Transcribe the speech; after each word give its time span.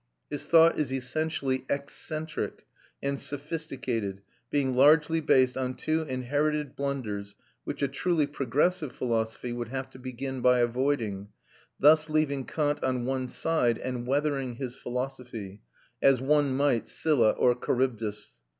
His 0.31 0.47
thought 0.47 0.79
is 0.79 0.91
essentially 0.91 1.59
excentric 1.69 2.65
and 3.03 3.21
sophisticated, 3.21 4.23
being 4.49 4.73
largely 4.73 5.19
based 5.19 5.55
on 5.55 5.75
two 5.75 6.01
inherited 6.01 6.75
blunders, 6.75 7.35
which 7.65 7.83
a 7.83 7.87
truly 7.87 8.25
progressive 8.25 8.93
philosophy 8.93 9.53
would 9.53 9.67
have 9.67 9.91
to 9.91 9.99
begin 9.99 10.41
by 10.41 10.57
avoiding, 10.57 11.27
thus 11.79 12.09
leaving 12.09 12.45
Kant 12.45 12.83
on 12.83 13.05
one 13.05 13.27
side, 13.27 13.77
and 13.77 14.07
weathering 14.07 14.55
his 14.55 14.75
philosophy, 14.75 15.61
as 16.01 16.19
one 16.19 16.55
might 16.55 16.87
Scylla 16.87 17.33
or 17.33 17.53
Charybdis. 17.53 18.39